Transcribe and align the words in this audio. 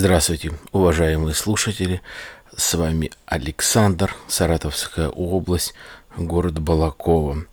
Здравствуйте, 0.00 0.52
уважаемые 0.72 1.34
слушатели. 1.34 2.00
С 2.56 2.72
вами 2.72 3.10
Александр, 3.26 4.16
Саратовская 4.28 5.10
область, 5.10 5.74
город 6.16 6.58
Балакова. 6.58 7.44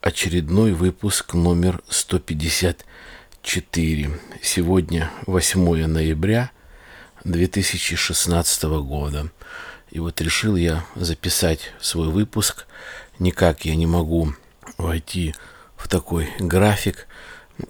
Очередной 0.00 0.70
выпуск 0.70 1.34
номер 1.34 1.82
154. 1.88 4.10
Сегодня 4.40 5.10
8 5.26 5.86
ноября 5.86 6.52
2016 7.24 8.62
года. 8.62 9.32
И 9.90 9.98
вот 9.98 10.20
решил 10.20 10.54
я 10.54 10.84
записать 10.94 11.72
свой 11.80 12.06
выпуск. 12.06 12.68
Никак 13.18 13.64
я 13.64 13.74
не 13.74 13.86
могу 13.86 14.32
войти 14.78 15.34
в 15.76 15.88
такой 15.88 16.30
график 16.38 17.08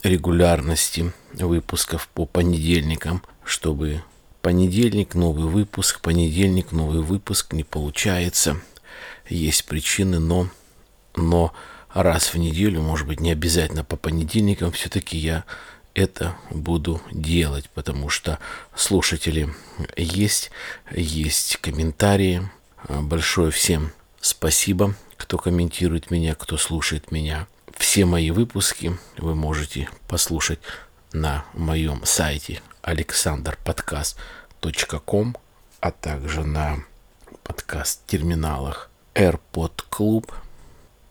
регулярности 0.02 1.11
выпусков 1.33 2.06
по 2.09 2.27
понедельникам, 2.27 3.23
чтобы 3.45 4.02
понедельник 4.42 5.14
новый 5.14 5.44
выпуск, 5.44 6.00
понедельник 6.00 6.72
новый 6.72 7.02
выпуск 7.02 7.52
не 7.52 7.64
получается. 7.64 8.60
Есть 9.28 9.66
причины, 9.66 10.19
но, 10.19 10.48
но 11.14 11.52
раз 11.92 12.34
в 12.34 12.38
неделю, 12.38 12.82
может 12.82 13.06
быть, 13.06 13.20
не 13.20 13.30
обязательно 13.30 13.84
по 13.84 13.97
понедельникам, 13.97 14.72
все-таки 14.72 15.16
я 15.16 15.44
это 15.94 16.36
буду 16.50 17.00
делать, 17.10 17.69
потому 17.70 18.08
что 18.08 18.38
слушатели 18.74 19.52
есть, 19.97 20.50
есть 20.94 21.58
комментарии. 21.58 22.48
Большое 22.88 23.50
всем 23.50 23.92
спасибо, 24.20 24.94
кто 25.16 25.36
комментирует 25.36 26.10
меня, 26.10 26.34
кто 26.34 26.56
слушает 26.56 27.10
меня. 27.12 27.47
Все 27.77 28.04
мои 28.04 28.30
выпуски 28.30 28.97
вы 29.16 29.34
можете 29.34 29.88
послушать 30.08 30.60
на 31.12 31.44
моем 31.55 32.05
сайте 32.05 32.62
alexanderpodcast.com, 32.83 35.36
а 35.80 35.91
также 35.91 36.44
на 36.44 36.84
подкаст-терминалах 37.42 38.91
AirPod 39.14 39.84
Club, 39.91 40.31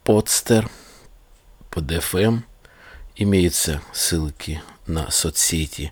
Podster, 0.06 0.70
PodFM. 1.72 2.44
Имеются 3.16 3.82
ссылки 3.92 4.62
на 4.88 5.12
соцсети 5.12 5.92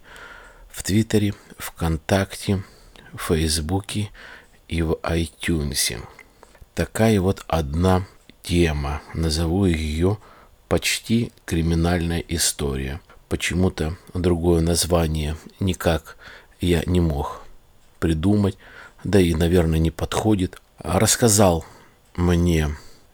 в 0.69 0.83
Твиттере, 0.83 1.33
ВКонтакте, 1.58 2.63
в 3.13 3.17
Фейсбуке 3.17 4.11
и 4.67 4.81
в 4.81 4.94
iTunes. 5.03 6.02
Такая 6.73 7.19
вот 7.19 7.44
одна 7.47 8.05
тема. 8.44 9.02
Назову 9.13 9.66
ее 9.66 10.17
почти 10.69 11.31
криминальная 11.45 12.23
история. 12.28 13.02
Почему-то 13.30 13.97
другое 14.14 14.61
название 14.61 15.36
никак 15.59 16.17
я 16.61 16.83
не 16.86 17.02
мог 17.02 17.42
придумать, 18.00 18.58
да 19.03 19.19
и, 19.19 19.34
наверное, 19.34 19.80
не 19.80 19.92
подходит. 19.92 20.61
Рассказал 20.80 21.66
мне 22.16 22.69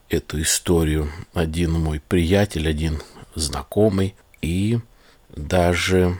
эту 0.09 0.42
историю 0.42 1.09
один 1.33 1.73
мой 1.73 2.00
приятель, 2.00 2.70
один 2.70 3.02
знакомый, 3.36 4.15
и 4.42 4.80
даже 5.30 6.20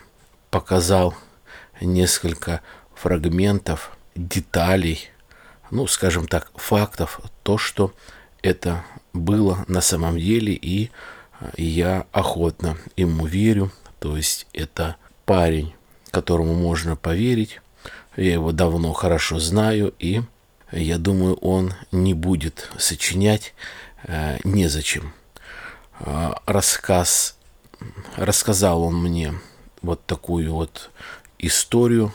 показал 0.50 1.14
несколько 1.82 2.62
фрагментов, 2.96 3.96
деталей, 4.16 5.10
ну, 5.72 5.88
скажем 5.88 6.28
так, 6.28 6.52
фактов, 6.56 7.20
то, 7.44 7.58
что 7.58 7.94
это 8.42 8.84
было 9.12 9.66
на 9.68 9.82
самом 9.82 10.18
деле, 10.18 10.54
и 10.54 10.90
я 11.58 12.06
охотно 12.12 12.78
ему 12.96 13.26
верю. 13.26 13.72
То 14.04 14.18
есть 14.18 14.48
это 14.52 14.98
парень, 15.24 15.74
которому 16.12 16.56
можно 16.56 16.98
поверить. 16.98 17.62
Я 18.18 18.34
его 18.34 18.52
давно 18.52 18.92
хорошо 18.92 19.40
знаю, 19.40 19.94
и 19.98 20.24
я 20.74 20.98
думаю, 20.98 21.36
он 21.36 21.74
не 21.94 22.14
будет 22.14 22.70
сочинять 22.78 23.54
э, 24.04 24.40
незачем. 24.44 25.14
Э, 26.02 26.34
рассказ, 26.46 27.38
рассказал 28.18 28.84
он 28.84 29.02
мне 29.02 29.36
вот 29.82 30.06
такую 30.06 30.52
вот 30.52 30.92
историю, 31.40 32.14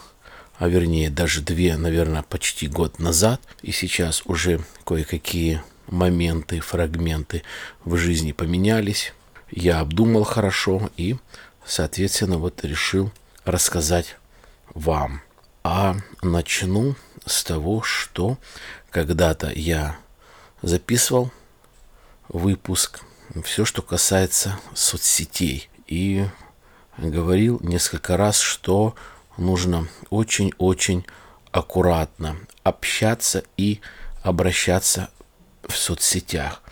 а 0.59 0.69
вернее 0.69 1.09
даже 1.09 1.41
две, 1.41 1.79
наверное, 1.79 2.23
почти 2.23 2.69
год 2.69 2.99
назад, 2.99 3.41
и 3.63 3.73
сейчас 3.73 4.21
уже 4.27 4.61
кое-какие 4.85 5.63
моменты, 5.87 6.61
фрагменты 6.61 7.45
в 7.87 7.97
жизни 7.97 8.33
поменялись 8.33 9.15
я 9.51 9.81
обдумал 9.81 10.25
хорошо 10.25 10.91
и, 10.97 11.17
соответственно, 11.69 12.39
вот 12.39 12.65
решил 12.65 13.13
рассказать 13.45 14.17
вам. 14.75 15.23
А 15.63 15.97
начну 16.23 16.97
с 17.27 17.45
того, 17.45 17.83
что 17.83 18.39
когда-то 18.91 19.51
я 19.51 19.99
записывал 20.63 21.31
выпуск 22.29 23.01
все, 23.45 23.65
что 23.65 23.83
касается 23.83 24.59
соцсетей. 24.75 25.69
И 25.87 26.27
говорил 26.97 27.61
несколько 27.63 28.17
раз, 28.17 28.41
что 28.41 28.95
нужно 29.37 29.89
очень-очень 30.11 31.07
аккуратно 31.53 32.37
общаться 32.63 33.45
и 33.57 33.81
обращаться 34.23 35.11
в 35.63 35.77
соцсетях. 35.77 36.63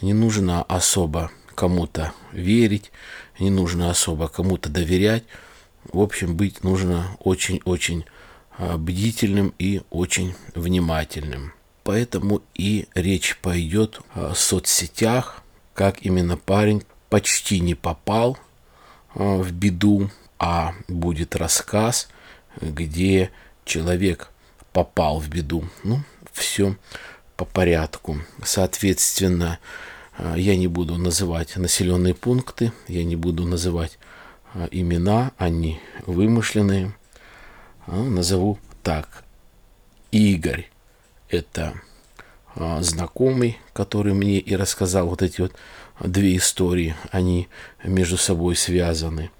Не 0.00 0.12
нужно 0.12 0.62
особо 0.64 1.30
кому-то 1.60 2.14
верить, 2.32 2.90
не 3.38 3.50
нужно 3.50 3.90
особо 3.90 4.28
кому-то 4.28 4.70
доверять. 4.70 5.24
В 5.84 6.00
общем, 6.00 6.34
быть 6.34 6.64
нужно 6.64 7.18
очень-очень 7.18 8.06
а, 8.56 8.78
бдительным 8.78 9.52
и 9.58 9.82
очень 9.90 10.34
внимательным. 10.54 11.52
Поэтому 11.84 12.40
и 12.54 12.88
речь 12.94 13.36
пойдет 13.42 14.00
о 14.14 14.32
соцсетях, 14.34 15.42
как 15.74 16.00
именно 16.00 16.38
парень 16.38 16.82
почти 17.10 17.60
не 17.60 17.74
попал 17.74 18.38
а, 19.14 19.36
в 19.36 19.52
беду, 19.52 20.10
а 20.38 20.72
будет 20.88 21.36
рассказ, 21.36 22.08
где 22.58 23.32
человек 23.66 24.30
попал 24.72 25.20
в 25.20 25.28
беду. 25.28 25.68
Ну, 25.84 26.00
все 26.32 26.74
по 27.36 27.44
порядку. 27.44 28.18
Соответственно, 28.42 29.58
я 30.36 30.56
не 30.56 30.68
буду 30.68 30.96
называть 30.96 31.56
населенные 31.56 32.14
пункты, 32.14 32.72
я 32.88 33.04
не 33.04 33.16
буду 33.16 33.46
называть 33.46 33.98
а, 34.52 34.68
имена, 34.70 35.32
они 35.38 35.80
вымышленные. 36.06 36.94
А, 37.86 37.96
назову 37.96 38.58
так. 38.82 39.24
Игорь– 40.10 40.68
это 41.28 41.74
знакомый, 42.80 43.58
который 43.72 44.12
мне 44.12 44.38
и 44.38 44.56
рассказал 44.56 45.06
вот 45.06 45.22
эти 45.22 45.40
вот 45.40 45.52
две 46.00 46.36
истории, 46.36 46.96
они 47.12 47.48
между 47.84 48.16
собой 48.16 48.56
связаны. 48.56 49.30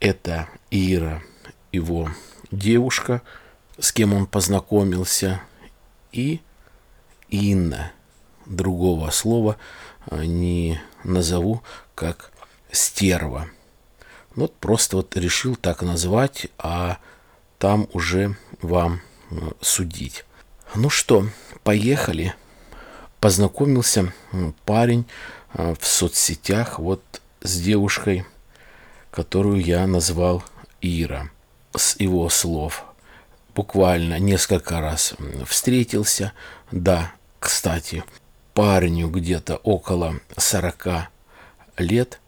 Это 0.00 0.48
Ира, 0.70 1.22
его 1.70 2.10
девушка, 2.50 3.20
с 3.78 3.92
кем 3.92 4.14
он 4.14 4.26
познакомился, 4.26 5.42
и 6.12 6.40
Инна– 7.28 7.92
другого 8.46 9.10
слова 9.10 9.56
а, 10.06 10.24
не 10.24 10.80
назову, 11.02 11.62
как 11.94 12.32
стерва. 12.70 13.48
Вот 14.34 14.54
просто 14.56 14.96
вот 14.96 15.16
решил 15.16 15.56
так 15.56 15.82
назвать, 15.82 16.48
а 16.58 16.98
там 17.58 17.88
уже 17.92 18.36
вам 18.62 19.00
судить. 19.60 20.24
Ну 20.74 20.90
что, 20.90 21.28
поехали. 21.62 22.34
Познакомился 23.20 24.12
парень 24.64 25.06
а, 25.52 25.74
в 25.78 25.86
соцсетях 25.86 26.78
вот 26.78 27.02
с 27.40 27.60
девушкой, 27.60 28.26
которую 29.10 29.60
я 29.64 29.86
назвал 29.86 30.42
Ира. 30.80 31.30
С 31.76 31.98
его 31.98 32.28
слов. 32.28 32.84
Буквально 33.54 34.18
несколько 34.18 34.80
раз 34.80 35.14
встретился. 35.46 36.32
Да, 36.72 37.12
кстати, 37.38 38.04
парню 38.54 39.08
где-то 39.08 39.56
около 39.56 40.20
40 40.36 41.08
лет. 41.78 42.20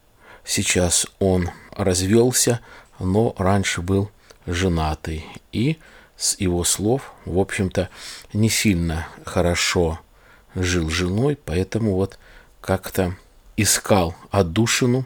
Сейчас 0.43 1.07
он 1.19 1.49
развелся, 1.71 2.59
но 2.99 3.33
раньше 3.37 3.81
был 3.81 4.11
женатый. 4.45 5.25
И 5.51 5.77
с 6.17 6.37
его 6.39 6.63
слов, 6.63 7.13
в 7.25 7.39
общем-то, 7.39 7.89
не 8.33 8.49
сильно 8.49 9.07
хорошо 9.25 9.99
жил 10.53 10.89
женой, 10.89 11.37
поэтому 11.43 11.95
вот 11.95 12.19
как-то 12.61 13.15
искал 13.55 14.15
отдушину 14.29 15.05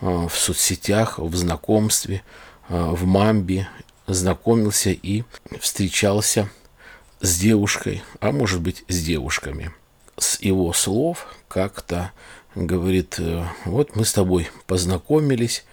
а, 0.00 0.28
в 0.28 0.36
соцсетях, 0.36 1.18
в 1.18 1.34
знакомстве, 1.36 2.22
а, 2.68 2.92
в 2.92 3.04
мамбе, 3.04 3.68
знакомился 4.06 4.90
и 4.90 5.22
встречался 5.60 6.48
с 7.20 7.38
девушкой, 7.38 8.02
а 8.18 8.32
может 8.32 8.60
быть 8.60 8.84
с 8.88 9.00
девушками 9.02 9.72
с 10.20 10.40
его 10.40 10.72
слов 10.72 11.26
как-то 11.48 12.12
говорит, 12.54 13.16
э, 13.18 13.44
вот 13.64 13.96
мы 13.96 14.04
с 14.04 14.12
тобой 14.12 14.48
познакомились, 14.66 15.64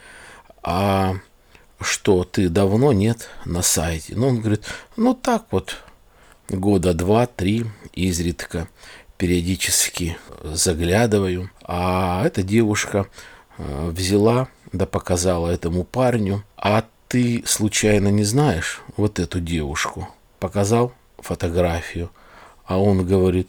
а 0.64 1.16
что 1.80 2.24
ты 2.24 2.50
давно 2.50 2.92
нет 2.92 3.30
на 3.46 3.62
сайте. 3.62 4.16
Ну, 4.16 4.30
он 4.30 4.42
говорит, 4.42 4.66
ну 4.96 5.14
так 5.14 5.46
вот, 5.52 5.78
года 6.50 6.94
два-три 6.94 7.66
изредка 7.94 8.68
периодически 9.18 10.18
заглядываю. 10.44 11.50
А 11.64 12.26
эта 12.26 12.44
девушка 12.44 13.08
э, 13.58 13.90
взяла, 13.90 14.48
да 14.72 14.86
показала 14.86 15.50
этому 15.50 15.84
парню. 15.84 16.44
А 16.56 16.86
ты 17.08 17.44
случайно 17.46 18.10
не 18.10 18.24
знаешь 18.24 18.82
вот 18.96 19.20
эту 19.20 19.40
девушку? 19.40 20.10
Показал 20.40 20.94
фотографию. 21.18 22.12
А 22.66 22.80
он 22.80 23.06
говорит, 23.06 23.48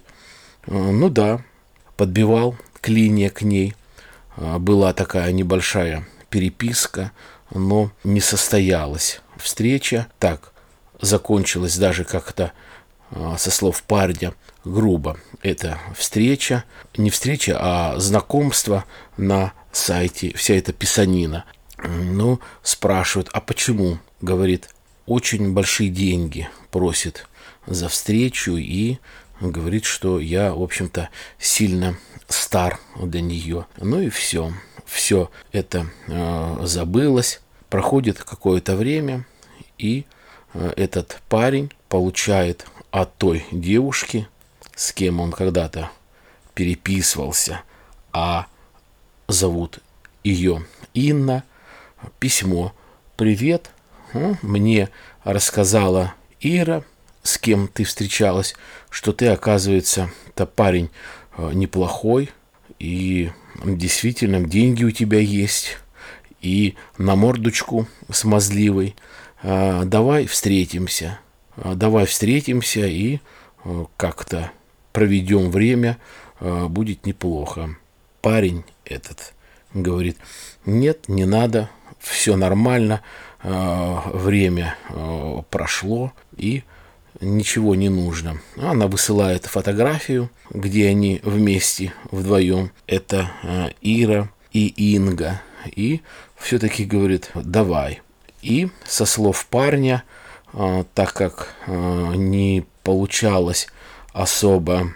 ну 0.71 1.09
да, 1.09 1.43
подбивал 1.97 2.57
клинья 2.81 3.31
к 3.31 3.43
ней. 3.43 3.75
А, 4.37 4.59
была 4.59 4.93
такая 4.93 5.33
небольшая 5.33 6.07
переписка, 6.31 7.13
но 7.51 7.91
не 8.05 8.21
состоялась 8.21 9.21
встреча. 9.37 10.07
Так, 10.19 10.53
закончилась 11.01 11.77
даже 11.77 12.05
как-то 12.05 12.53
а, 13.11 13.37
со 13.39 13.51
слов 13.51 13.83
парня 13.83 14.35
грубо. 14.65 15.19
Это 15.43 15.79
встреча, 15.97 16.65
не 16.97 17.11
встреча, 17.11 17.57
а 17.59 17.99
знакомство 17.99 18.85
на 19.17 19.53
сайте, 19.73 20.33
вся 20.37 20.55
эта 20.55 20.73
писанина. 20.73 21.45
Ну, 21.83 22.41
спрашивают, 22.63 23.31
а 23.33 23.41
почему? 23.41 23.99
Говорит, 24.21 24.69
очень 25.07 25.53
большие 25.53 25.91
деньги 25.91 26.49
просит 26.71 27.27
за 27.67 27.89
встречу 27.89 28.57
и 28.57 28.99
говорит, 29.41 29.85
что 29.85 30.19
я, 30.19 30.55
в 30.55 30.63
общем-то, 30.63 31.09
сильно 31.39 31.97
стар 32.29 32.79
для 33.01 33.21
нее. 33.21 33.67
Ну 33.77 34.01
и 34.01 34.09
все. 34.09 34.53
Все 34.85 35.31
это 35.53 35.87
э, 36.07 36.59
забылось. 36.63 37.41
Проходит 37.69 38.19
какое-то 38.19 38.75
время, 38.75 39.27
и 39.77 40.07
э, 40.55 40.73
этот 40.77 41.21
парень 41.29 41.71
получает 41.89 42.67
от 42.91 43.15
той 43.17 43.45
девушки, 43.53 44.27
с 44.75 44.93
кем 44.93 45.21
он 45.21 45.31
когда-то 45.31 45.91
переписывался, 46.55 47.63
а 48.13 48.47
зовут 49.29 49.81
ее 50.25 50.67
Инна, 50.95 51.45
письмо. 52.19 52.75
Привет, 53.17 53.71
мне 54.43 54.89
рассказала 55.25 56.15
Ира, 56.41 56.83
с 57.29 57.37
кем 57.37 57.69
ты 57.69 57.85
встречалась, 57.85 58.55
что 58.89 59.13
ты, 59.13 59.27
оказывается, 59.27 60.11
то 60.35 60.47
парень 60.47 60.89
э, 61.37 61.51
неплохой, 61.53 62.31
и 62.79 63.31
действительно 63.63 64.41
деньги 64.41 64.85
у 64.85 64.91
тебя 64.91 65.19
есть, 65.19 65.77
и 66.41 66.75
на 66.97 67.17
мордочку 67.17 67.87
смазливой. 68.11 68.97
А, 69.43 69.85
давай 69.85 70.27
встретимся, 70.27 71.21
а, 71.57 71.75
давай 71.75 72.07
встретимся 72.07 72.87
и 72.87 73.19
э, 73.65 73.85
как-то 73.99 74.51
проведем 74.93 75.51
время, 75.51 75.99
э, 76.41 76.67
будет 76.67 77.05
неплохо. 77.05 77.77
Парень 78.23 78.65
этот 78.87 79.35
говорит, 79.75 80.17
нет, 80.65 81.09
не 81.09 81.27
надо, 81.27 81.69
все 82.01 82.37
нормально, 82.37 83.03
время 83.41 84.77
прошло, 85.51 86.13
и 86.37 86.65
ничего 87.21 87.75
не 87.75 87.89
нужно. 87.89 88.41
Она 88.57 88.87
высылает 88.87 89.47
фотографию, 89.47 90.31
где 90.51 90.89
они 90.89 91.21
вместе, 91.23 91.93
вдвоем. 92.11 92.71
Это 92.87 93.31
э, 93.43 93.71
Ира 93.81 94.31
и 94.53 94.69
Инга. 94.95 95.43
И 95.75 96.01
все-таки 96.37 96.85
говорит, 96.85 97.31
давай. 97.35 98.01
И 98.43 98.69
со 98.85 99.05
слов 99.05 99.47
парня, 99.47 100.05
э, 100.53 100.85
так 100.95 101.13
как 101.13 101.55
э, 101.67 102.13
не 102.15 102.65
получалось 102.83 103.69
особо 104.13 104.95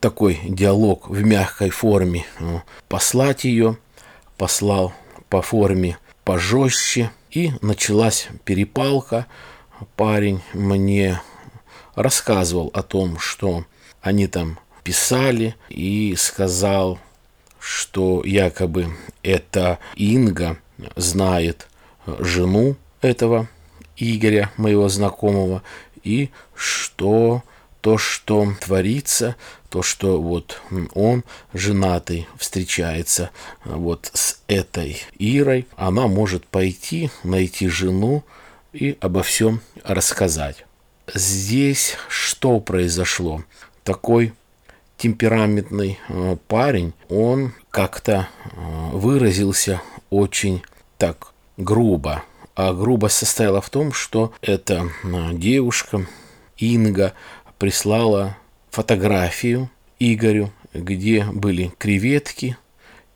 такой 0.00 0.40
диалог 0.44 1.08
в 1.08 1.22
мягкой 1.24 1.70
форме, 1.70 2.26
послать 2.88 3.44
ее, 3.44 3.76
послал 4.36 4.92
по 5.28 5.42
форме 5.42 5.98
пожестче, 6.24 7.10
и 7.30 7.52
началась 7.60 8.28
перепалка. 8.44 9.26
Парень 9.96 10.40
мне 10.52 11.20
рассказывал 11.94 12.70
о 12.74 12.82
том, 12.82 13.18
что 13.18 13.64
они 14.00 14.26
там 14.26 14.58
писали 14.82 15.54
и 15.68 16.14
сказал, 16.16 16.98
что 17.58 18.22
якобы 18.24 18.88
эта 19.22 19.78
Инга 19.94 20.56
знает 20.96 21.68
жену 22.18 22.76
этого 23.00 23.48
Игоря, 23.96 24.50
моего 24.56 24.88
знакомого, 24.88 25.62
и 26.02 26.30
что 26.54 27.42
то, 27.82 27.98
что 27.98 28.54
творится, 28.60 29.36
то, 29.68 29.82
что 29.82 30.20
вот 30.20 30.60
он 30.94 31.24
женатый 31.52 32.26
встречается 32.36 33.30
вот 33.64 34.10
с 34.12 34.40
этой 34.48 35.02
Ирой, 35.18 35.66
она 35.76 36.08
может 36.08 36.46
пойти, 36.46 37.10
найти 37.24 37.68
жену 37.68 38.24
и 38.72 38.96
обо 39.00 39.22
всем 39.22 39.60
рассказать 39.84 40.64
здесь 41.14 41.96
что 42.08 42.60
произошло? 42.60 43.42
Такой 43.84 44.32
темпераментный 44.96 45.98
э, 46.08 46.36
парень, 46.48 46.92
он 47.08 47.52
как-то 47.70 48.28
э, 48.44 48.90
выразился 48.92 49.80
очень 50.10 50.62
так 50.98 51.32
грубо. 51.56 52.22
А 52.54 52.74
грубость 52.74 53.16
состояла 53.16 53.60
в 53.60 53.70
том, 53.70 53.92
что 53.92 54.34
эта 54.42 54.90
э, 55.02 55.32
девушка, 55.32 56.06
Инга, 56.58 57.14
прислала 57.58 58.36
фотографию 58.70 59.70
Игорю, 59.98 60.52
где 60.74 61.24
были 61.24 61.72
креветки 61.78 62.56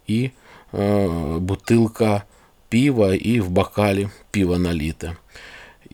и 0.07 0.33
э, 0.73 1.39
бутылка 1.41 2.25
пива, 2.71 3.15
и 3.15 3.41
в 3.41 3.51
бокале 3.51 4.11
пиво 4.33 4.57
налито 4.57 5.17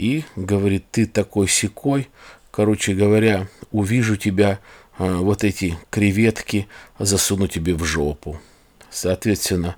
и 0.01 0.25
говорит, 0.35 0.87
ты 0.91 1.05
такой 1.05 1.47
секой, 1.47 2.09
короче 2.51 2.95
говоря, 2.95 3.49
увижу 3.71 4.17
тебя, 4.17 4.59
а, 4.99 5.19
вот 5.19 5.45
эти 5.45 5.77
креветки 5.91 6.69
засуну 6.99 7.49
тебе 7.49 7.75
в 7.75 7.85
жопу. 7.85 8.41
Соответственно, 8.89 9.77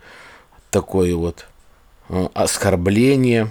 такое 0.70 1.16
вот 1.16 1.46
а, 2.08 2.30
оскорбление 2.34 3.50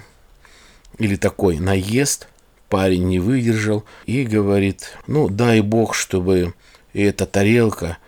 или 0.96 1.16
такой 1.16 1.58
наезд 1.58 2.28
парень 2.70 3.04
не 3.06 3.18
выдержал 3.18 3.84
и 4.06 4.24
говорит, 4.24 4.96
ну 5.06 5.28
дай 5.28 5.60
бог, 5.60 5.94
чтобы 5.94 6.54
эта 6.94 7.26
тарелка 7.26 7.98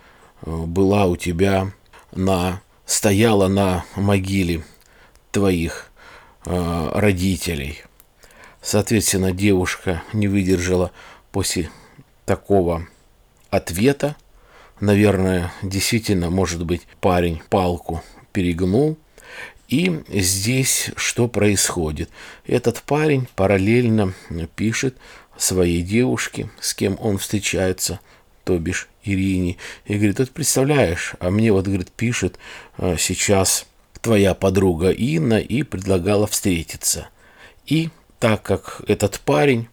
а, 0.41 0.65
была 0.65 1.05
у 1.05 1.17
тебя 1.17 1.71
на 2.15 2.61
стояла 2.87 3.47
на 3.47 3.85
могиле 3.95 4.63
твоих 5.31 5.91
родителей. 6.45 7.83
Соответственно, 8.65 9.31
девушка 9.31 10.01
не 10.11 10.27
выдержала 10.27 10.91
после 11.31 11.69
такого 12.25 12.87
ответа. 13.51 14.15
Наверное, 14.79 15.53
действительно, 15.61 16.31
может 16.31 16.65
быть, 16.65 16.81
парень 16.99 17.43
палку 17.51 18.01
перегнул. 18.33 18.97
И 19.67 20.01
здесь 20.09 20.89
что 20.95 21.27
происходит? 21.27 22.09
Этот 22.47 22.81
парень 22.81 23.27
параллельно 23.35 24.15
пишет 24.55 24.97
своей 25.37 25.83
девушке, 25.83 26.49
с 26.59 26.73
кем 26.73 26.97
он 26.99 27.19
встречается, 27.19 27.99
то 28.45 28.57
бишь 28.57 28.89
Ирине, 29.03 29.57
и 29.85 29.93
говорит, 29.93 30.17
вот 30.17 30.31
представляешь, 30.31 31.13
а 31.19 31.29
мне 31.29 31.51
вот, 31.51 31.65
говорит, 31.65 31.91
пишет 31.91 32.39
э, 32.79 32.95
сейчас 32.97 33.67
твоя 34.01 34.33
подруга 34.33 34.89
Инна 34.89 35.39
и 35.39 35.61
предлагала 35.61 36.25
встретиться. 36.25 37.09
И 37.67 37.89
так 38.19 38.41
как 38.41 38.81
этот 38.87 39.19
парень 39.19 39.67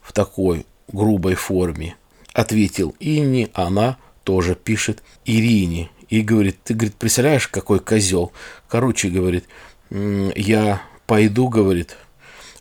в 0.00 0.12
такой 0.12 0.66
грубой 0.88 1.34
форме 1.34 1.96
ответил 2.32 2.94
Инне, 3.00 3.48
она 3.54 3.96
тоже 4.24 4.54
пишет 4.54 5.02
Ирине. 5.24 5.90
И 6.08 6.20
говорит, 6.20 6.58
ты, 6.64 6.74
говорит, 6.74 6.96
представляешь, 6.96 7.48
какой 7.48 7.80
козел. 7.80 8.32
Короче, 8.68 9.08
говорит, 9.08 9.44
я 9.90 10.82
пойду, 11.06 11.48
говорит, 11.48 11.96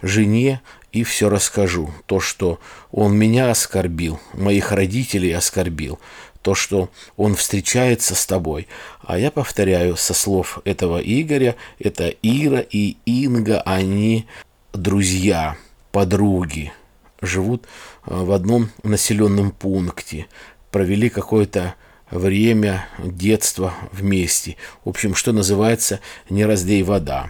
жене 0.01 0.61
и 0.91 1.03
все 1.03 1.29
расскажу. 1.29 1.91
То, 2.05 2.19
что 2.19 2.59
он 2.91 3.17
меня 3.17 3.51
оскорбил, 3.51 4.19
моих 4.33 4.71
родителей 4.71 5.31
оскорбил, 5.33 5.99
то, 6.41 6.55
что 6.55 6.89
он 7.17 7.35
встречается 7.35 8.15
с 8.15 8.25
тобой. 8.25 8.67
А 9.01 9.17
я 9.17 9.31
повторяю, 9.31 9.97
со 9.97 10.13
слов 10.13 10.59
этого 10.65 10.99
Игоря, 10.99 11.55
это 11.79 12.09
Ира 12.21 12.59
и 12.59 12.97
Инга, 13.05 13.61
они 13.61 14.27
друзья, 14.73 15.55
подруги, 15.91 16.73
живут 17.21 17.65
э, 18.05 18.15
в 18.15 18.31
одном 18.31 18.69
населенном 18.83 19.51
пункте, 19.51 20.27
провели 20.71 21.09
какое-то 21.09 21.75
время 22.09 22.87
детства 22.99 23.73
вместе. 23.91 24.57
В 24.83 24.89
общем, 24.89 25.15
что 25.15 25.31
называется, 25.31 25.99
не 26.29 26.45
раздей 26.45 26.83
вода. 26.83 27.29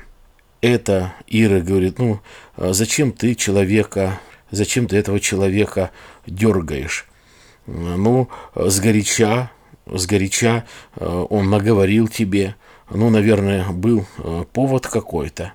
это 0.62 1.14
Ира 1.28 1.60
говорит, 1.60 2.00
ну, 2.00 2.22
зачем 2.58 3.12
ты 3.12 3.36
человека, 3.36 4.20
зачем 4.50 4.88
ты 4.88 4.98
этого 4.98 5.20
человека 5.20 5.92
дергаешь? 6.26 7.06
Ну, 7.68 8.30
сгоряча, 8.56 9.52
сгоряча 9.86 10.66
он 10.96 11.50
наговорил 11.50 12.08
тебе, 12.08 12.56
ну, 12.90 13.10
наверное, 13.10 13.70
был 13.70 14.06
повод 14.54 14.88
какой-то. 14.88 15.54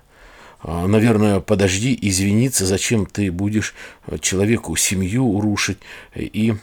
А, 0.61 0.87
наверное, 0.87 1.39
подожди, 1.39 1.97
извиниться, 2.01 2.65
зачем 2.65 3.05
ты 3.05 3.31
будешь 3.31 3.73
э, 4.07 4.17
человеку 4.19 4.75
семью 4.75 5.39
рушить 5.39 5.77
и 6.13 6.53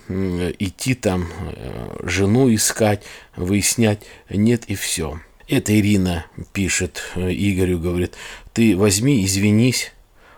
идти 0.58 0.94
там 0.94 1.28
э, 1.40 1.96
жену 2.02 2.54
искать, 2.54 3.02
выяснять. 3.36 4.02
Нет, 4.28 4.64
и 4.66 4.74
все. 4.74 5.20
Это 5.48 5.78
Ирина 5.78 6.26
пишет 6.52 7.02
э, 7.14 7.32
Игорю, 7.32 7.78
говорит, 7.78 8.14
ты 8.52 8.76
возьми, 8.76 9.24
извинись, 9.24 9.92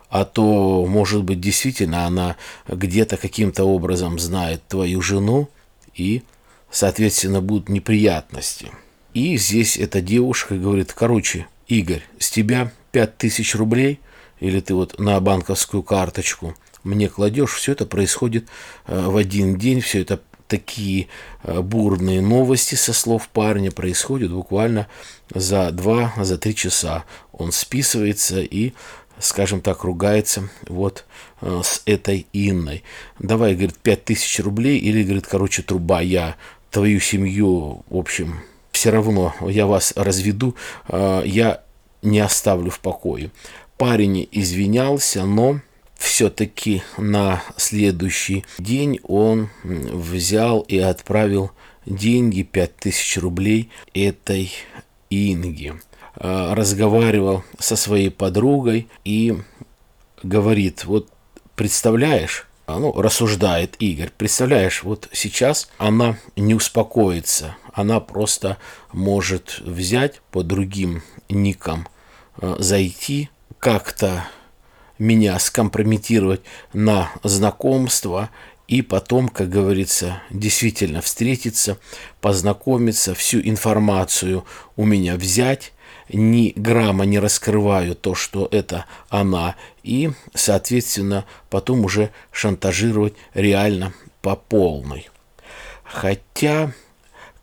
а 0.08 0.24
то, 0.24 0.86
может 0.86 1.24
быть, 1.24 1.40
действительно 1.40 2.06
она 2.06 2.36
где-то 2.68 3.16
каким-то 3.16 3.64
образом 3.64 4.18
знает 4.18 4.62
твою 4.68 5.02
жену, 5.02 5.48
и, 5.94 6.22
соответственно, 6.70 7.40
будут 7.40 7.68
неприятности. 7.68 8.70
И 9.14 9.36
здесь 9.36 9.76
эта 9.76 10.00
девушка 10.00 10.54
говорит, 10.54 10.92
короче, 10.92 11.46
Игорь, 11.66 12.02
с 12.18 12.30
тебя 12.30 12.70
5000 12.92 13.54
рублей, 13.54 14.00
или 14.40 14.60
ты 14.60 14.74
вот 14.74 14.98
на 14.98 15.18
банковскую 15.20 15.82
карточку 15.82 16.54
мне 16.84 17.08
кладешь, 17.08 17.52
все 17.52 17.72
это 17.72 17.86
происходит 17.86 18.46
э, 18.86 19.00
в 19.06 19.16
один 19.16 19.56
день, 19.56 19.80
все 19.80 20.02
это 20.02 20.20
такие 20.46 21.08
э, 21.42 21.60
бурные 21.60 22.20
новости 22.20 22.74
со 22.74 22.92
слов 22.92 23.28
парня 23.28 23.70
происходят 23.70 24.32
буквально 24.32 24.86
за 25.34 25.70
два, 25.70 26.14
за 26.16 26.38
три 26.38 26.54
часа. 26.54 27.04
Он 27.32 27.52
списывается 27.52 28.40
и, 28.40 28.72
скажем 29.18 29.60
так, 29.60 29.84
ругается 29.84 30.48
вот 30.68 31.04
э, 31.42 31.60
с 31.62 31.82
этой 31.84 32.26
Инной. 32.32 32.84
Давай, 33.18 33.54
говорит, 33.54 33.78
пять 33.78 34.04
тысяч 34.04 34.40
рублей 34.40 34.78
или, 34.78 35.02
говорит, 35.02 35.26
короче, 35.26 35.62
труба, 35.62 36.00
я 36.00 36.36
твою 36.70 37.00
семью, 37.00 37.82
в 37.88 37.96
общем, 37.96 38.40
все 38.72 38.90
равно 38.90 39.34
я 39.40 39.66
вас 39.66 39.92
разведу, 39.96 40.54
я 40.88 41.62
не 42.02 42.20
оставлю 42.20 42.70
в 42.70 42.80
покое. 42.80 43.30
Парень 43.76 44.28
извинялся, 44.32 45.24
но 45.24 45.60
все-таки 45.96 46.82
на 46.96 47.42
следующий 47.56 48.44
день 48.58 49.00
он 49.02 49.50
взял 49.64 50.60
и 50.60 50.78
отправил 50.78 51.50
деньги, 51.86 52.42
5000 52.42 53.18
рублей 53.18 53.70
этой 53.94 54.52
Инге. 55.10 55.80
А, 56.14 56.54
разговаривал 56.54 57.44
со 57.58 57.76
своей 57.76 58.10
подругой 58.10 58.88
и 59.04 59.36
говорит, 60.22 60.84
вот 60.84 61.08
представляешь, 61.54 62.46
а, 62.66 62.78
ну, 62.78 62.92
рассуждает 63.00 63.76
Игорь, 63.78 64.10
представляешь, 64.16 64.82
вот 64.82 65.08
сейчас 65.12 65.70
она 65.78 66.18
не 66.36 66.54
успокоится, 66.54 67.56
она 67.72 68.00
просто 68.00 68.58
может 68.92 69.60
взять 69.60 70.20
по 70.30 70.42
другим 70.42 71.02
ником, 71.28 71.88
э, 72.40 72.56
зайти, 72.58 73.30
как-то 73.58 74.24
меня 74.98 75.38
скомпрометировать 75.38 76.40
на 76.72 77.10
знакомство 77.22 78.30
и 78.66 78.82
потом, 78.82 79.28
как 79.28 79.48
говорится, 79.48 80.22
действительно 80.30 81.00
встретиться, 81.00 81.78
познакомиться, 82.20 83.14
всю 83.14 83.40
информацию 83.40 84.44
у 84.76 84.84
меня 84.84 85.16
взять, 85.16 85.72
ни 86.10 86.52
грамма 86.54 87.04
не 87.04 87.18
раскрываю 87.18 87.94
то, 87.94 88.14
что 88.14 88.48
это 88.50 88.86
она, 89.08 89.56
и, 89.82 90.10
соответственно, 90.34 91.24
потом 91.50 91.84
уже 91.84 92.10
шантажировать 92.30 93.14
реально 93.34 93.92
по 94.20 94.36
полной. 94.36 95.08
Хотя 95.84 96.72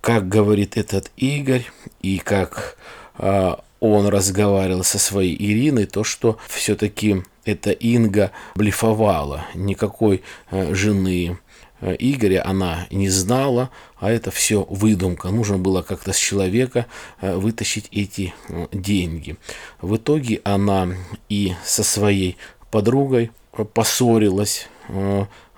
как 0.06 0.30
говорит 0.30 0.78
этот 0.78 1.10
Игорь, 1.18 1.66
и 2.00 2.20
как 2.20 2.78
э, 3.18 3.56
он 3.92 4.08
разговаривал 4.08 4.84
со 4.84 5.00
своей 5.00 5.36
Ириной, 5.36 5.86
то, 5.86 6.04
что 6.04 6.38
все-таки 6.48 7.24
эта 7.46 7.72
Инга 7.72 8.32
блефовала. 8.56 9.46
Никакой 9.54 10.24
э, 10.52 10.74
жены 10.74 11.38
э, 11.80 11.96
Игоря 12.00 12.44
она 12.46 12.88
не 12.92 13.10
знала, 13.10 13.70
а 14.00 14.12
это 14.12 14.32
все 14.32 14.66
выдумка. 14.70 15.30
Нужно 15.30 15.58
было 15.58 15.82
как-то 15.82 16.12
с 16.12 16.18
человека 16.18 16.88
э, 17.22 17.36
вытащить 17.36 17.88
эти 17.92 18.34
деньги. 18.72 19.38
В 19.82 19.98
итоге 19.98 20.42
она 20.44 20.90
и 21.30 21.54
со 21.64 21.84
своей 21.84 22.38
подругой 22.72 23.32
поссорилась, 23.74 24.68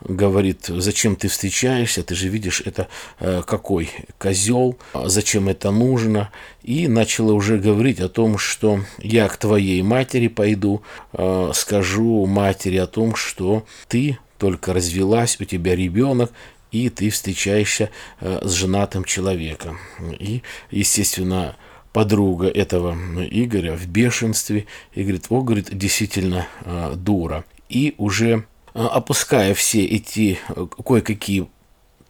говорит, 0.02 0.66
зачем 0.68 1.16
ты 1.16 1.28
встречаешься, 1.28 2.04
ты 2.04 2.16
же 2.16 2.28
видишь, 2.28 2.62
это 2.66 2.88
э, 3.20 3.42
какой 3.46 3.90
козел, 4.18 4.78
зачем 4.94 5.50
это 5.50 5.72
нужно. 5.72 6.32
И 6.64 6.88
начала 6.88 7.34
уже 7.34 7.58
говорить 7.58 8.00
о 8.00 8.10
том, 8.10 8.38
что 8.38 8.82
я 9.00 9.28
к 9.28 9.38
твоей 9.38 9.82
матери 9.82 10.28
пойду, 10.28 10.82
э, 11.14 11.52
скажу 11.54 12.26
матери 12.26 12.78
о 12.78 12.88
том, 12.88 13.16
что 13.16 13.66
ты 13.88 14.18
только 14.38 14.74
развелась, 14.74 15.40
у 15.40 15.46
тебя 15.46 15.76
ребенок, 15.76 16.32
и 16.72 16.90
ты 16.90 17.10
встречаешься 17.10 17.90
э, 18.20 18.40
с 18.44 18.52
женатым 18.52 19.04
человеком. 19.04 19.80
И, 20.20 20.44
естественно, 20.70 21.56
подруга 21.92 22.48
этого 22.48 22.96
Игоря 23.32 23.76
в 23.76 23.88
бешенстве 23.88 24.68
и 24.94 25.02
говорит, 25.02 25.26
о, 25.30 25.42
говорит, 25.42 25.76
действительно 25.76 26.48
э, 26.64 26.94
дура. 26.96 27.46
И 27.70 27.96
уже 27.98 28.46
Э, 28.46 28.57
опуская 28.74 29.54
все 29.54 29.84
эти 29.84 30.40
э, 30.50 30.68
кое-какие 30.86 31.48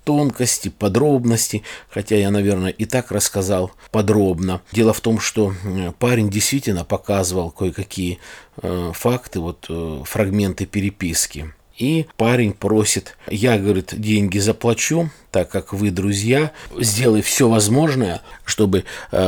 тонкости, 0.03 0.69
подробности, 0.69 1.63
хотя 1.89 2.15
я, 2.15 2.31
наверное, 2.31 2.71
и 2.71 2.85
так 2.85 3.11
рассказал 3.11 3.71
подробно. 3.91 4.61
Дело 4.71 4.93
в 4.93 5.01
том, 5.01 5.19
что 5.19 5.53
парень 5.99 6.29
действительно 6.29 6.85
показывал 6.85 7.51
кое-какие 7.51 8.19
э, 8.61 8.91
факты, 8.93 9.41
вот 9.41 9.65
э, 9.67 10.03
фрагменты 10.05 10.65
переписки. 10.65 11.53
И 11.77 12.07
парень 12.15 12.53
просит, 12.53 13.17
я, 13.29 13.59
говорит, 13.59 13.93
деньги 13.95 14.39
заплачу, 14.39 15.11
так 15.29 15.51
как 15.51 15.73
вы 15.73 15.91
друзья, 15.91 16.51
сделай 16.79 17.21
все 17.21 17.47
возможное, 17.47 18.21
чтобы 18.45 18.85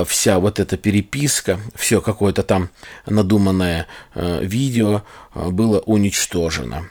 вся 0.08 0.40
вот 0.40 0.60
эта 0.60 0.76
переписка, 0.76 1.60
все 1.76 2.02
какое-то 2.02 2.42
там 2.42 2.72
надуманное 3.06 3.86
видео 4.16 5.04
было 5.36 5.78
уничтожено. 5.82 6.90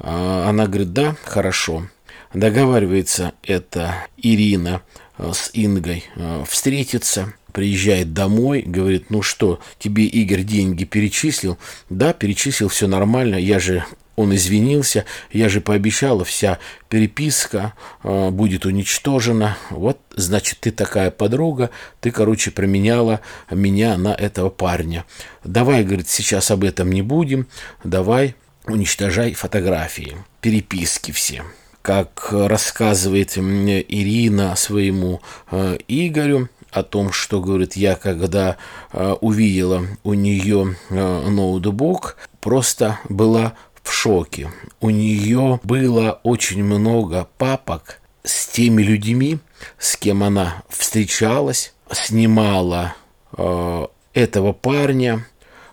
А, 0.00 0.48
она 0.48 0.66
говорит, 0.66 0.92
да, 0.92 1.16
хорошо. 1.24 1.86
Договаривается 2.32 3.32
это 3.42 4.06
Ирина 4.16 4.82
а, 5.18 5.32
с 5.32 5.50
Ингой 5.52 6.04
а, 6.16 6.44
встретиться, 6.44 7.34
приезжает 7.52 8.12
домой, 8.12 8.62
говорит, 8.64 9.10
ну 9.10 9.22
что, 9.22 9.60
тебе 9.78 10.04
Игорь 10.04 10.42
деньги 10.42 10.84
перечислил? 10.84 11.58
Да, 11.90 12.12
перечислил, 12.12 12.68
все 12.68 12.86
нормально, 12.86 13.36
я 13.36 13.58
же 13.58 13.84
он 14.16 14.34
извинился, 14.34 15.06
я 15.32 15.48
же 15.48 15.62
пообещала, 15.62 16.24
вся 16.24 16.58
переписка 16.90 17.72
э, 18.02 18.28
будет 18.30 18.66
уничтожена. 18.66 19.56
Вот, 19.70 19.98
значит, 20.14 20.58
ты 20.60 20.72
такая 20.72 21.10
подруга, 21.10 21.70
ты, 22.00 22.10
короче, 22.10 22.50
променяла 22.50 23.20
меня 23.50 23.96
на 23.96 24.08
этого 24.14 24.50
парня. 24.50 25.06
Давай, 25.42 25.84
говорит, 25.84 26.08
сейчас 26.08 26.50
об 26.50 26.64
этом 26.64 26.92
не 26.92 27.00
будем, 27.00 27.46
давай 27.82 28.34
уничтожай 28.66 29.34
фотографии, 29.34 30.16
переписки 30.40 31.12
все. 31.12 31.44
Как 31.82 32.28
рассказывает 32.30 33.38
Ирина 33.38 34.54
своему 34.54 35.22
э, 35.50 35.78
Игорю, 35.88 36.48
о 36.72 36.82
том, 36.82 37.12
что, 37.12 37.40
говорит, 37.40 37.76
я 37.76 37.96
когда 37.96 38.56
э, 38.92 39.14
увидела 39.20 39.86
у 40.04 40.14
нее 40.14 40.76
э, 40.88 41.28
ноутбук, 41.28 42.16
просто 42.40 42.98
была 43.08 43.54
в 43.82 43.92
шоке. 43.92 44.50
У 44.80 44.90
нее 44.90 45.60
было 45.62 46.20
очень 46.22 46.62
много 46.62 47.28
папок 47.38 48.00
с 48.22 48.46
теми 48.46 48.82
людьми, 48.82 49.38
с 49.78 49.96
кем 49.96 50.22
она 50.22 50.62
встречалась, 50.68 51.74
снимала 51.90 52.94
э, 53.36 53.86
этого 54.14 54.52
парня, 54.52 55.26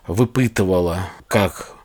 выпытывала, 0.08 1.10
как 1.28 1.77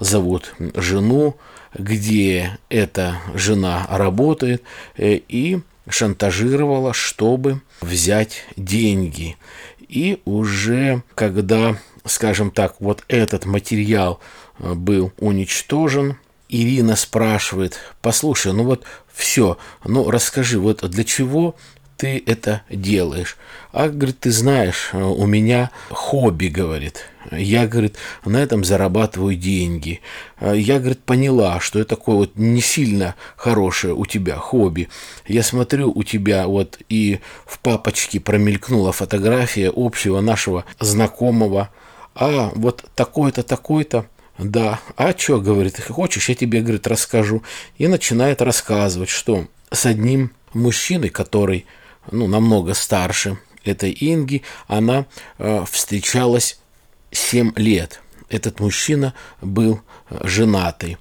зовут 0.00 0.54
жену, 0.74 1.36
где 1.74 2.58
эта 2.68 3.18
жена 3.34 3.86
работает, 3.88 4.62
э, 4.96 5.20
и 5.28 5.60
шантажировала, 5.88 6.92
чтобы 6.92 7.60
взять 7.80 8.44
деньги. 8.56 9.36
И 9.78 10.20
уже 10.24 11.02
когда, 11.14 11.76
скажем 12.04 12.50
так, 12.50 12.76
вот 12.80 13.04
этот 13.08 13.44
материал 13.44 14.20
э, 14.58 14.74
был 14.74 15.12
уничтожен, 15.18 16.16
Ирина 16.48 16.96
спрашивает, 16.96 17.78
послушай, 18.02 18.52
ну 18.52 18.64
вот 18.64 18.84
все, 19.12 19.56
ну 19.84 20.10
расскажи, 20.10 20.58
вот 20.58 20.88
для 20.90 21.04
чего 21.04 21.54
ты 22.00 22.22
это 22.24 22.62
делаешь? 22.70 23.36
А, 23.72 23.90
говорит, 23.90 24.20
ты 24.20 24.30
знаешь, 24.30 24.88
у 24.94 25.26
меня 25.26 25.70
хобби, 25.90 26.46
говорит. 26.46 27.04
Я, 27.30 27.66
говорит, 27.66 27.96
на 28.24 28.38
этом 28.38 28.64
зарабатываю 28.64 29.36
деньги. 29.36 30.00
Я, 30.40 30.78
говорит, 30.78 31.00
поняла, 31.04 31.60
что 31.60 31.78
это 31.78 31.90
такое 31.90 32.16
вот 32.16 32.36
не 32.36 32.62
сильно 32.62 33.16
хорошее 33.36 33.92
у 33.92 34.06
тебя 34.06 34.36
хобби. 34.36 34.88
Я 35.26 35.42
смотрю, 35.42 35.92
у 35.94 36.02
тебя 36.02 36.46
вот 36.46 36.78
и 36.88 37.20
в 37.44 37.58
папочке 37.58 38.18
промелькнула 38.18 38.92
фотография 38.92 39.70
общего 39.74 40.22
нашего 40.22 40.64
знакомого. 40.80 41.68
А 42.14 42.50
вот 42.54 42.86
такой-то, 42.94 43.42
такой-то. 43.42 44.06
Да, 44.38 44.80
а 44.96 45.14
что, 45.14 45.38
говорит, 45.38 45.78
хочешь, 45.86 46.30
я 46.30 46.34
тебе, 46.34 46.62
говорит, 46.62 46.86
расскажу. 46.86 47.42
И 47.76 47.86
начинает 47.88 48.40
рассказывать, 48.40 49.10
что 49.10 49.48
с 49.70 49.84
одним 49.84 50.32
мужчиной, 50.54 51.10
который 51.10 51.66
ну, 52.10 52.26
намного 52.26 52.74
старше 52.74 53.38
этой 53.64 53.96
Инги, 54.00 54.42
она 54.66 55.06
э, 55.38 55.64
встречалась 55.70 56.58
7 57.10 57.52
лет. 57.56 58.00
Этот 58.28 58.60
мужчина 58.60 59.14
был 59.40 59.80
э, 60.08 60.20
женатый. 60.24 60.96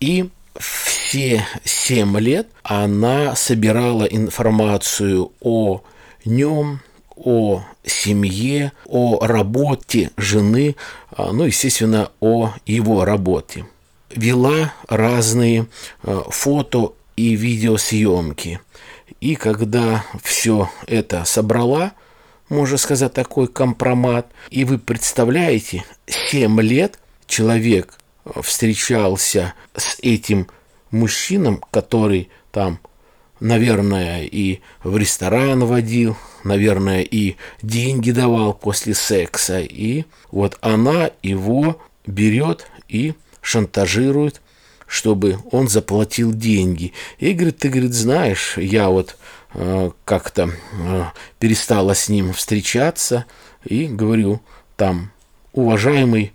И 0.00 0.30
все 0.58 1.46
7 1.64 2.18
лет 2.18 2.48
она 2.62 3.34
собирала 3.34 4.04
информацию 4.04 5.32
о 5.40 5.82
нем, 6.24 6.80
о 7.16 7.64
семье, 7.84 8.72
о 8.86 9.24
работе 9.24 10.10
жены, 10.16 10.76
а, 11.10 11.32
ну, 11.32 11.44
естественно, 11.44 12.10
о 12.20 12.52
его 12.66 13.04
работе. 13.04 13.66
Вела 14.10 14.72
разные 14.88 15.66
э, 16.02 16.22
фото 16.30 16.94
и 17.16 17.34
видеосъемки– 17.34 18.60
и 19.22 19.36
когда 19.36 20.04
все 20.20 20.68
это 20.88 21.24
собрала, 21.24 21.92
можно 22.48 22.76
сказать, 22.76 23.12
такой 23.12 23.46
компромат, 23.46 24.26
и 24.50 24.64
вы 24.64 24.78
представляете, 24.78 25.84
7 26.06 26.60
лет 26.60 26.98
человек 27.28 28.00
встречался 28.42 29.54
с 29.76 29.96
этим 30.02 30.48
мужчином, 30.90 31.62
который 31.70 32.30
там, 32.50 32.80
наверное, 33.38 34.24
и 34.24 34.58
в 34.82 34.96
ресторан 34.96 35.66
водил, 35.66 36.16
наверное, 36.42 37.02
и 37.02 37.36
деньги 37.62 38.10
давал 38.10 38.54
после 38.54 38.92
секса. 38.92 39.60
И 39.60 40.04
вот 40.32 40.58
она 40.62 41.12
его 41.22 41.80
берет 42.08 42.66
и 42.88 43.14
шантажирует 43.40 44.40
чтобы 44.92 45.38
он 45.50 45.68
заплатил 45.68 46.34
деньги. 46.34 46.92
И 47.16 47.32
говорит, 47.32 47.56
ты, 47.56 47.70
говорит, 47.70 47.94
знаешь, 47.94 48.58
я 48.58 48.90
вот 48.90 49.16
э, 49.54 49.90
как-то 50.04 50.50
э, 50.50 51.04
перестала 51.38 51.94
с 51.94 52.10
ним 52.10 52.34
встречаться 52.34 53.24
и 53.64 53.86
говорю, 53.86 54.42
там, 54.76 55.10
уважаемый, 55.54 56.34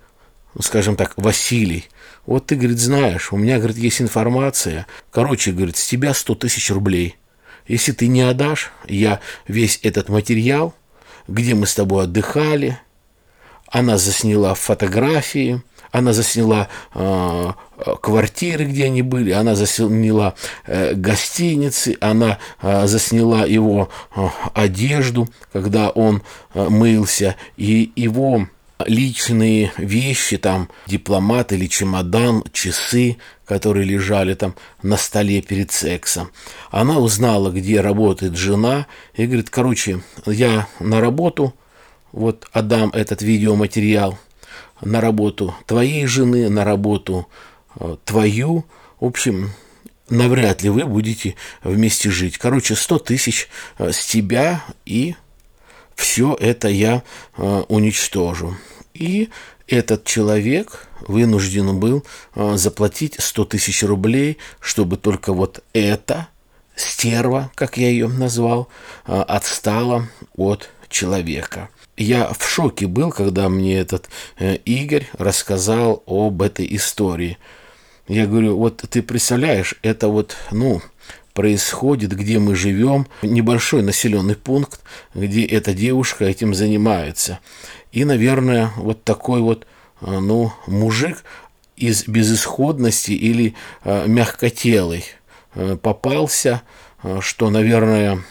скажем 0.60 0.96
так, 0.96 1.14
Василий, 1.18 1.86
вот 2.26 2.48
ты, 2.48 2.56
говорит, 2.56 2.80
знаешь, 2.80 3.32
у 3.32 3.38
меня, 3.38 3.60
говорит, 3.60 3.78
есть 3.78 4.02
информация, 4.02 4.88
короче, 5.12 5.52
говорит, 5.52 5.78
с 5.78 5.86
тебя 5.86 6.16
100 6.16 6.34
тысяч 6.34 6.72
рублей. 6.72 7.16
Если 7.68 7.92
ты 7.92 8.08
не 8.08 8.24
отдашь, 8.24 8.72
я 8.88 9.20
весь 9.48 9.80
этот 9.84 10.10
материал, 10.10 10.74
где 11.28 11.54
мы 11.54 11.68
с 11.68 11.76
тобой 11.76 12.06
отдыхали, 12.06 12.80
она 13.68 14.00
засняла 14.00 14.56
фотографии, 14.56 15.62
она 15.92 16.14
засняла 16.14 16.68
э, 16.94 17.52
квартиры, 18.02 18.66
где 18.66 18.86
они 18.86 19.02
были, 19.02 19.32
она 19.32 19.56
засняла 19.56 20.36
э, 20.66 20.94
гостиницы, 20.94 21.98
она 22.02 22.38
э, 22.62 22.88
засняла 22.88 23.46
его 23.46 23.90
э, 24.16 24.28
одежду, 24.54 25.28
когда 25.52 25.90
он 25.90 26.22
э, 26.54 26.68
мылся, 26.70 27.36
и 27.56 27.92
его 27.96 28.48
личные 28.86 29.72
вещи, 29.78 30.38
там, 30.38 30.70
дипломат 30.86 31.52
или 31.52 31.68
чемодан, 31.68 32.44
часы, 32.52 33.18
которые 33.46 33.86
лежали 33.86 34.34
там 34.34 34.56
на 34.84 34.98
столе 34.98 35.42
перед 35.42 35.72
сексом. 35.72 36.32
Она 36.70 37.00
узнала, 37.00 37.50
где 37.50 37.82
работает 37.82 38.36
жена, 38.36 38.86
и 39.16 39.26
говорит, 39.26 39.50
короче, 39.50 40.02
я 40.26 40.68
на 40.80 41.02
работу, 41.02 41.54
вот 42.12 42.48
отдам 42.52 42.90
этот 42.92 43.22
видеоматериал 43.22 44.18
на 44.82 45.02
работу 45.02 45.56
твоей 45.66 46.06
жены, 46.06 46.50
на 46.50 46.64
работу 46.64 47.28
э, 47.80 47.98
твою. 48.06 48.66
В 49.00 49.06
общем, 49.06 49.52
навряд 50.10 50.64
ли 50.64 50.70
вы 50.70 50.86
будете 50.86 51.36
вместе 51.64 52.10
жить. 52.10 52.38
Короче, 52.38 52.76
100 52.76 53.00
тысяч 53.00 53.50
э, 53.78 53.92
с 53.92 54.06
тебя, 54.06 54.64
и 54.86 55.16
все 55.96 56.36
это 56.40 56.68
я 56.68 57.04
э, 57.38 57.64
уничтожу. 57.68 58.56
И 58.94 59.30
этот 59.68 60.06
человек 60.06 60.88
вынужден 61.02 61.80
был 61.80 62.04
заплатить 62.36 63.16
100 63.20 63.46
тысяч 63.46 63.84
рублей, 63.84 64.38
чтобы 64.60 64.98
только 64.98 65.34
вот 65.34 65.64
это 65.74 66.30
стерва, 66.76 67.52
как 67.54 67.78
я 67.78 67.90
ее 67.90 68.08
назвал, 68.08 68.70
отстала 69.06 70.08
от 70.36 70.70
человека 70.90 71.70
я 71.98 72.32
в 72.32 72.48
шоке 72.48 72.88
был, 72.88 73.12
когда 73.12 73.50
мне 73.50 73.80
этот 73.80 74.10
э, 74.38 74.56
Игорь 74.58 75.08
рассказал 75.18 76.04
об 76.06 76.42
этой 76.42 76.68
истории. 76.76 77.38
Я 78.08 78.28
говорю, 78.28 78.58
вот 78.58 78.78
ты 78.90 79.02
представляешь, 79.02 79.76
это 79.82 80.08
вот, 80.08 80.38
ну, 80.52 80.82
происходит, 81.34 82.16
где 82.16 82.40
мы 82.40 82.56
живем, 82.56 83.08
небольшой 83.22 83.82
населенный 83.82 84.36
пункт, 84.36 84.80
где 85.14 85.44
эта 85.44 85.74
девушка 85.74 86.26
этим 86.26 86.54
занимается. 86.54 87.40
И, 87.92 88.06
наверное, 88.06 88.72
вот 88.78 89.04
такой 89.04 89.42
вот, 89.42 89.66
э, 90.02 90.20
ну, 90.20 90.54
мужик 90.68 91.24
из 91.76 92.08
безысходности 92.08 93.12
или 93.12 93.56
э, 93.84 94.08
мягкотелый 94.08 95.06
попался, 95.82 96.62
что, 97.22 97.50
наверное, 97.50 98.22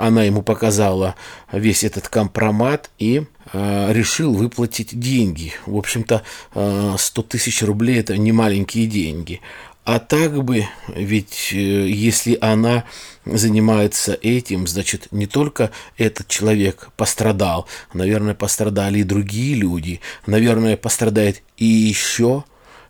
она 0.00 0.24
ему 0.24 0.42
показала 0.42 1.14
весь 1.52 1.84
этот 1.84 2.08
компромат 2.08 2.90
и 2.98 3.24
э, 3.52 3.92
решил 3.92 4.34
выплатить 4.34 4.98
деньги. 4.98 5.52
В 5.66 5.76
общем-то, 5.76 6.22
100 6.52 6.98
э, 7.22 7.24
тысяч 7.28 7.62
рублей– 7.62 7.98
это 8.00 8.16
не 8.16 8.32
маленькие 8.32 8.86
деньги. 8.86 9.40
А 9.84 10.00
так 10.00 10.42
бы, 10.42 10.66
ведь 10.88 11.52
если 11.52 12.36
она 12.40 12.84
занимается 13.24 14.18
этим, 14.20 14.66
значит, 14.66 15.06
не 15.12 15.28
только 15.28 15.70
этот 15.96 16.26
человек 16.26 16.88
пострадал, 16.96 17.68
наверное, 17.94 18.34
пострадали 18.34 18.98
и 18.98 19.04
другие 19.04 19.54
люди, 19.54 20.00
наверное, 20.26 20.76
пострадает 20.76 21.40
и 21.56 21.66
еще 21.66 22.42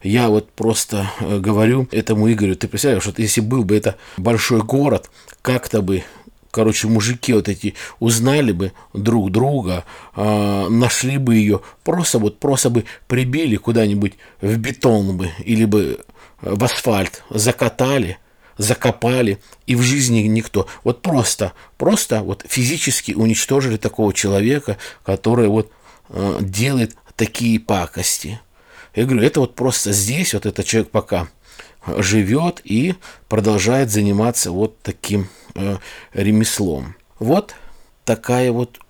я 0.03 0.29
вот 0.29 0.51
просто 0.53 1.11
э, 1.21 1.39
говорю 1.39 1.89
этому 1.93 2.31
Игорю, 2.33 2.57
ты 2.57 2.69
представляешь, 2.69 3.07
вот 3.07 3.19
если 3.19 3.41
был 3.41 3.65
бы 3.65 3.77
это 3.77 3.97
большой 4.17 4.63
город, 4.63 5.11
как-то 5.43 5.83
бы 5.83 6.05
короче, 6.51 6.89
мужики 6.89 7.35
вот 7.35 7.51
эти 7.51 7.75
узнали 8.01 8.51
бы 8.53 8.73
друг 8.95 9.31
друга, 9.31 9.85
э, 10.15 10.67
нашли 10.71 11.19
бы 11.19 11.35
ее, 11.35 11.61
просто 11.85 12.19
вот, 12.19 12.39
просто 12.39 12.71
бы 12.71 12.85
прибили 13.09 13.57
куда-нибудь 13.57 14.15
в 14.41 14.57
бетон 14.57 15.19
бы 15.19 15.31
или 15.45 15.67
бы 15.67 16.01
в 16.41 16.65
асфальт, 16.65 17.23
закатали, 17.29 18.19
закопали, 18.59 19.39
и 19.67 19.77
в 19.77 19.83
жизни 19.83 20.21
никто. 20.21 20.67
Вот 20.83 21.03
просто, 21.03 21.53
просто 21.77 22.23
вот 22.23 22.45
физически 22.49 23.13
уничтожили 23.13 23.77
такого 23.77 24.13
человека, 24.15 24.79
который 25.05 25.49
вот 25.49 25.71
э, 26.09 26.39
делает 26.41 26.97
такие 27.17 27.61
пакости. 27.61 28.41
Я 28.97 29.05
говорю, 29.05 29.23
это 29.23 29.41
вот 29.41 29.55
просто 29.55 29.93
здесь, 29.93 30.35
вот 30.35 30.47
этот 30.47 30.67
человек 30.67 30.91
пока 30.91 31.29
живет 31.87 32.61
и 32.65 32.95
продолжает 33.29 33.91
заниматься 33.91 34.51
вот 34.51 34.81
таким 34.83 35.29
э, 35.55 35.77
ремеслом. 36.15 36.97
Вот 37.19 37.55
такая 38.05 38.51
вот 38.51 38.81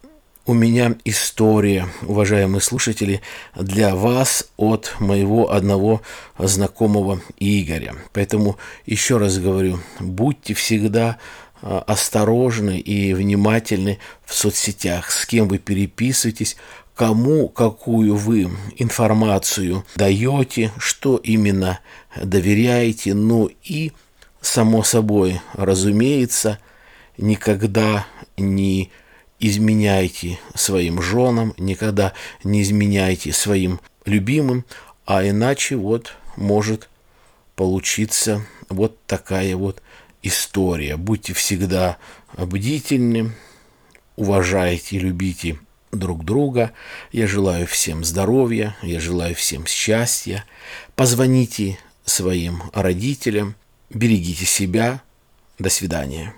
у 0.47 0.55
меня 0.55 0.95
история, 1.05 1.88
уважаемые 2.03 2.61
слушатели, 2.61 3.21
для 3.57 3.97
вас 3.97 4.49
от 4.57 4.95
моего 5.01 5.53
одного 5.53 6.03
знакомого 6.38 7.21
Игоря. 7.38 7.97
Поэтому 8.12 8.57
еще 8.87 9.19
раз 9.19 9.38
говорю, 9.38 9.81
будьте 9.99 10.55
всегда 10.55 11.19
э, 11.62 11.83
осторожны 11.88 12.79
и 12.79 13.12
внимательны 13.12 13.99
в 14.25 14.35
соцсетях, 14.35 15.11
с 15.11 15.27
кем 15.27 15.49
вы 15.49 15.59
переписываетесь, 15.59 16.57
кому 16.96 17.48
какую 17.48 18.16
вы 18.16 18.50
информацию 18.76 19.85
даете, 19.96 20.72
что 20.78 21.18
именно 21.18 21.78
доверяете, 22.20 23.12
ну 23.12 23.50
и, 23.62 23.92
само 24.40 24.82
собой, 24.82 25.42
разумеется, 25.52 26.59
никогда 27.18 28.06
не 28.38 28.90
изменяйте 29.38 30.38
своим 30.54 31.02
женам, 31.02 31.52
никогда 31.59 32.14
не 32.42 32.62
изменяйте 32.62 33.30
своим 33.30 33.78
любимым, 34.06 34.64
а 35.04 35.22
иначе 35.28 35.76
вот 35.76 36.14
может 36.37 36.88
получиться 37.56 38.46
вот 38.70 38.98
такая 39.06 39.54
вот 39.54 39.82
история. 40.22 40.96
Будьте 40.96 41.35
всегда 41.35 41.98
бдительны, 42.38 43.32
уважайте 44.16 44.98
любите 44.98 45.59
друг 45.98 46.24
друга. 46.24 46.72
Я 47.12 47.26
желаю 47.26 47.66
всем 47.66 48.04
здоровья, 48.04 48.76
я 48.82 49.00
желаю 49.00 49.35
всем 49.35 49.66
счастья. 49.66 50.44
Позвоните 50.94 51.78
своим 52.04 52.62
родителям, 52.72 53.54
берегите 53.90 54.44
себя. 54.44 55.02
До 55.59 55.70
свидания. 55.70 56.35